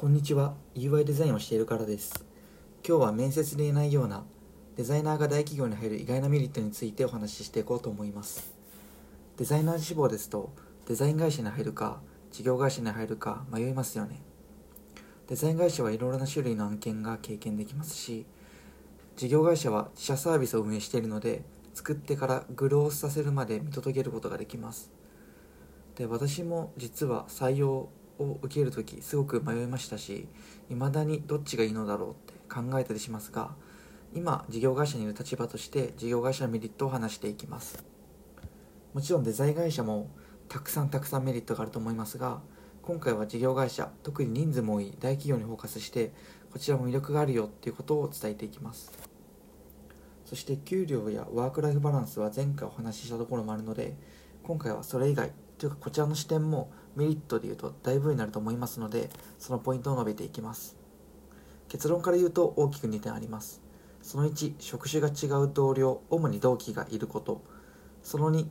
[0.00, 0.54] こんにちは。
[0.76, 2.24] UI デザインをしているからです。
[2.86, 4.22] 今日は面接で言えないような
[4.76, 8.54] デザイナーが大企業に入る意外なメリットについてお話ししていこうと思います。
[9.38, 10.52] デザイナー志望ですと
[10.86, 12.00] デザイン会社に入るか
[12.30, 14.22] 事業会社に入るか迷いますよね。
[15.26, 18.24] デザイン会社はいろいろな種類の案件が経験できますし
[19.16, 21.42] 事業会社は自社サービスを運営しているので
[21.74, 24.92] 作ってからグロースさせるまで見届けることができます。
[25.96, 27.88] で私も実は採用
[28.18, 30.28] を受ける時すごく迷いましたし
[30.68, 33.50] 未だにどっちがいいのだろうって考えたりしますが
[34.14, 37.84] 今事業会社にいる立場として事業会社のメリットを話していきます。
[38.94, 40.10] もちろんデザイン会社も
[40.48, 42.40] たくさんたくさんメリットがあると思いますが
[42.80, 46.12] 今回は事業会社特に人数も多い大企業にフォーカスして
[46.50, 48.90] こちらも魅力があるよっていうことを伝えていきます。
[50.24, 53.96] そして給料やワークライフバランスは前回お話ししたところもあるので
[54.42, 60.76] 今回はそれ以外というかこちらの視点もメリットで言うとだいぶになると思いますのでそのポイントを述べていきます。
[61.68, 63.60] 結論から言うと大きく2点あります。
[64.00, 67.42] その1職種が違う同僚主に同期がいること。
[68.02, 68.46] その2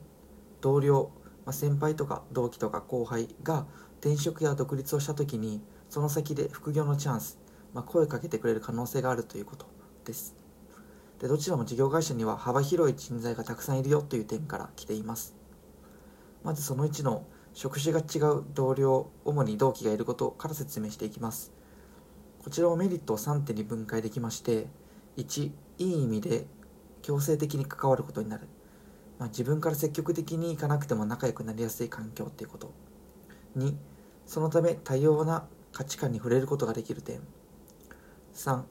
[0.61, 1.11] 同僚、
[1.45, 3.65] まあ、先輩とか同期とか後輩が
[4.01, 7.39] 転職や独立をした時にその先で副業のチャンス、
[7.73, 9.65] まあ、声をかけてくれる可能性があるということ
[10.05, 10.35] です。
[11.19, 15.36] でどちらも事業会社には幅広い人材がたくさんいるよという点から来ています。
[16.43, 21.51] まずその1の職種が違う同僚主に同期がいることから説明していきます。
[22.43, 24.67] こちらもメリットを3点に分解できまして
[25.17, 26.47] 1いい意味で
[27.01, 28.47] 強制的に関わることになる、
[29.19, 32.71] まあ、自分から積極的に行かなくても仲良くなりやすい環境っていうこと。
[33.57, 33.75] 2
[34.25, 37.21] そのため多様な価値観に触れることができる点。
[38.33, 38.63] 3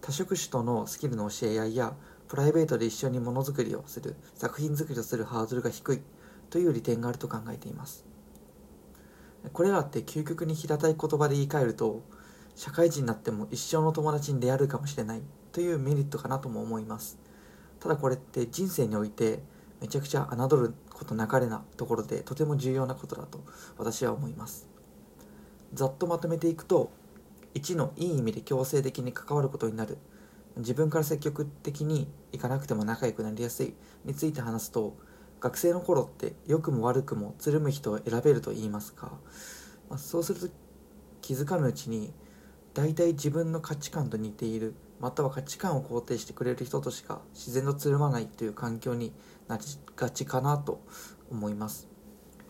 [0.00, 1.96] 多職種とのスキルの教え合いや
[2.28, 6.02] プライベートで一緒にものづくりをする作品作りをするハードルが低い。
[6.54, 8.04] という利点があると考えています。
[9.52, 12.04] これらって究極に平たい言葉で言い換えると
[12.54, 17.18] 社会人になっても一生の友達に出会えるかもしれないというメリットかなとも思います。
[17.80, 19.40] ただこれって人生において
[19.80, 23.40] めちゃくちゃ侮ることなかれなところでとても重要なことだと
[23.76, 24.68] 私は思います。
[25.72, 26.92] ざっとまとめていくと
[27.54, 29.98] 1のいい意味で強制的に関わることになる
[30.58, 34.96] 自分から積極的に行かなくても仲良くなりやすいについて話すと
[35.44, 39.12] 学生の頃って良くも悪くもつるむ人を選べると言いますか、
[39.90, 40.48] まあ、そうすると
[41.20, 42.14] 気づかぬうちに
[42.72, 49.12] 大体自分の価値観と似ているまたは価値観を肯定してくれる人としか自然とつるまないという環境に
[49.46, 49.62] なり
[49.94, 50.82] がちかなと
[51.30, 51.88] 思います。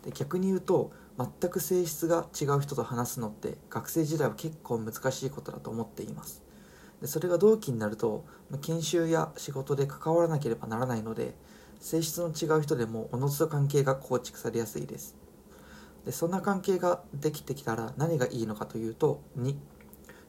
[0.05, 6.45] で逆に言うと全く性質が違う人と話すのって学生時代は結構難しいことだと思っています。
[7.01, 8.25] でそれが同期になると
[8.63, 11.35] 研修や仕事で関わらなければならないので
[11.85, 15.17] 性質の違う人でもおのずと関係が構築されやすいです。
[16.07, 19.55] でそんな関係ができてきたら何がいいのかというと2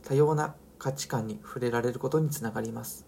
[0.04, 3.08] 多様な価値観に触れられることにつながります。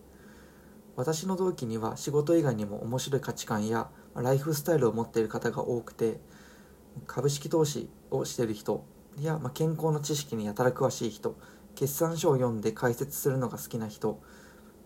[0.95, 6.21] 私の同期には仕事以外にも面白い価値観やライフスタイルを持っている方が多くて
[7.05, 8.85] 株式投資をしている人
[9.19, 11.35] や、まあ健康の知識にやたら詳しい人
[11.75, 14.21] 決算書を読んで解説するのが好きな人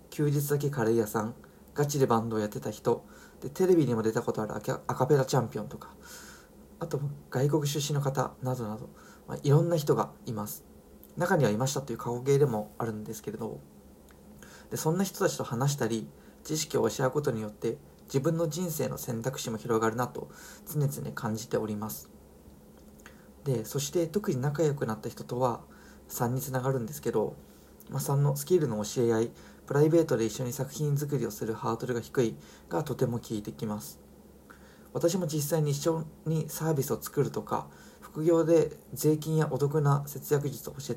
[0.09, 1.35] 休日だけカレー屋さん
[1.75, 3.05] ガチでバンドをやってた人
[3.41, 4.59] でテレビにも出たことあるア
[4.95, 5.89] カペラチャンピオンとか
[6.79, 8.89] あと外国出身の方などなど、
[9.27, 10.63] まあ、いろんな人がいます。
[11.17, 13.59] 中にはいましたという過去形でもあるんですけれど
[14.69, 16.07] でそんな人たちと話したり
[16.43, 20.29] 知識を教え合うことによって自分の人生の選択肢も広がるなと
[20.65, 22.09] 常々感じております。
[23.43, 25.61] でそして特に仲良くなった人とは
[26.09, 27.35] 3につながるんですけど、
[27.89, 29.31] まあ、3のスキルの教え合い
[29.71, 32.35] プライベートで一緒に作品作りをするハードルが低い
[32.67, 34.01] がとても効いてきます。
[34.91, 37.67] 私も実際に一緒にサービスを作るとか
[38.01, 40.93] 副業で税金やお得な節約術を教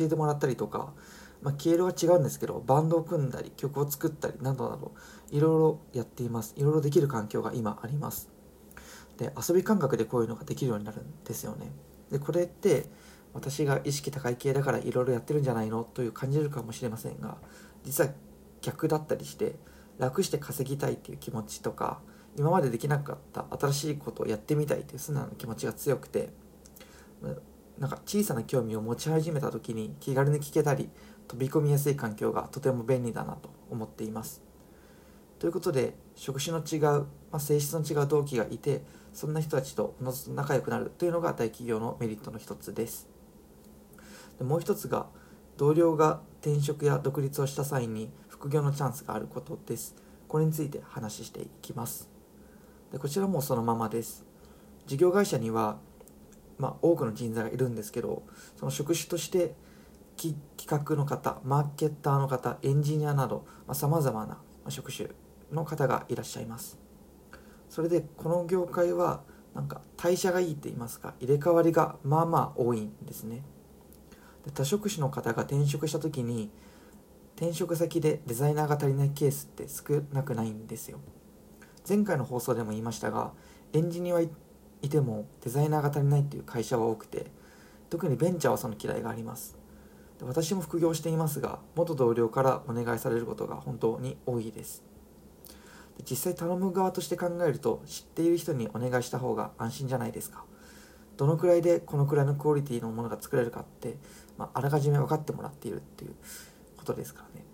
[0.00, 0.94] えてもらったりとか、
[1.42, 4.94] まあ、経路は違うんですけどバンドを組んだり曲を作ったりなどなど
[5.30, 6.54] いろいろやっています。
[6.56, 8.30] いろいろできる環境が今あります。
[9.18, 11.70] で遊び感覚でこういうのができるようになるんですよね。
[12.10, 12.86] でこれって
[13.34, 15.84] 私が意識高い系だからいろいろやってるんじゃないの？
[15.84, 17.36] という感じるかもしれませんが
[17.84, 18.10] 実は
[18.62, 19.56] 逆だったりして
[19.98, 22.00] 楽して稼ぎたいっていう気持ちとか
[22.36, 26.30] 今までできなかった新しいことをやってみたいという素直な気持ちが強くて
[27.78, 30.88] なんか小さな興味を持ち始めた時に気軽に聞けたり
[31.28, 34.42] 飛び込みやすい環境がとても便利だなと思っています。
[35.38, 38.82] ということで職種の違う、まあ、性質の違う同期がいて
[39.12, 43.08] そんな人たちと、のずと仲良くなるというのが大企業のメリットの一つです。
[44.38, 45.06] でもう一つが
[45.56, 49.94] 同僚が転職や独立をした際に副業のチャンスがあることです。
[50.28, 52.08] これについて話していきます。
[52.92, 54.24] でこちらもそのままです。
[54.86, 55.78] 事業会社には、
[56.58, 58.22] まあ、多くの人材がいるんですけど、
[58.56, 59.54] その職種として
[60.16, 60.36] 企
[60.68, 64.38] 画の方マーケッターの方エンジニアなどさまざ、まな
[64.70, 65.08] 職種
[65.52, 66.78] の方がいらっしゃいます
[67.68, 69.22] それでこの業界は
[69.54, 73.42] なんか代謝がいいって言いますか入れ替わりがまあまあ多いんですね
[74.44, 76.50] で多職種の方が転職した時に
[77.36, 80.98] 転職先でデザイナーが足りないケースって少なくないんですよ。
[81.86, 83.32] 前回の放送でも言いましたが
[83.72, 84.28] エンジニアはい
[84.88, 87.26] てもデザイナーが足りないっていう会社は多くて
[87.90, 89.56] 特にベンチャーはその嫌いがあります。
[90.18, 94.82] で私も副業していますが元同僚からお願いされることが本当に多いです。
[95.98, 100.44] で実際頼む側として考えると知っている人にお願いした方が安心じゃないですか。
[101.16, 103.96] どのくらいでこのくらいのクオリティのものが作れるかって、
[104.36, 106.14] まあ、あらかじめ分かってもらっているっていう
[106.76, 107.44] ことですからね。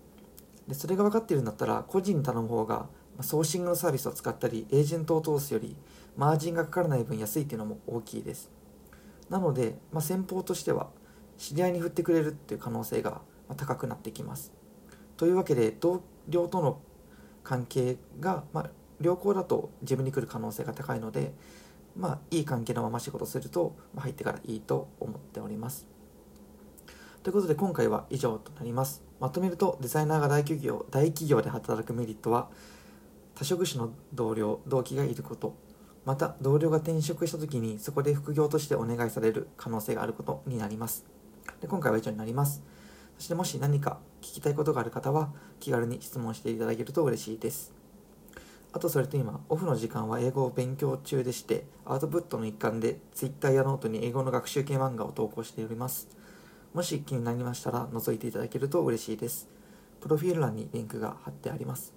[0.67, 2.87] でそれが分かっているんだったら個人に頼む方が
[3.21, 5.75] ソーシングのサービスを使ったりエージェントを通すより
[6.17, 8.49] マージンがかからない分安いっていうのも大きいです。
[9.29, 10.89] なので、まあ、先方としては
[11.37, 13.21] 知り合いに振ってくれるっていう可能性が
[13.57, 14.51] 高くなってきます。
[15.17, 16.79] というわけで同僚との
[17.43, 18.69] 関係が、まあ、
[19.01, 21.33] 良好だと自分に来る可能性が高いので
[21.95, 25.87] まあいい関係のまま仕事すると、まあ、入ってからいいと思っております。
[27.23, 29.03] ということで今回は以上となります。
[29.19, 32.49] まとめるとデザイナーが大企業大企業で働くメリットは
[33.35, 35.55] 多職種の同僚同期がいること。
[36.03, 41.05] また同僚が転職した時にそこで副業としてお願いされる可能性があることになります。
[41.59, 42.63] で今回は以上になります。
[43.17, 47.80] そしてもし何か聞きたいことがある方は気軽に質問していただけると嬉しいです。
[48.73, 56.07] あとそれと今オフの時間は英語を勉強中でしてアウトプットの一環で Twitter やノートに英語の学習系漫画を投稿しております。
[56.73, 59.49] もし気になりましたら覗いていただけると嬉しいです。
[59.99, 61.93] プロフィール欄にリンクが貼ってあります。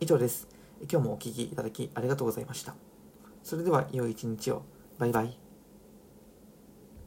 [0.00, 0.48] 以上です。
[0.90, 2.74] 今日もお聴きいただきありがとうございました。
[3.44, 4.62] それでは良い一日を。
[4.98, 5.41] バイバイ。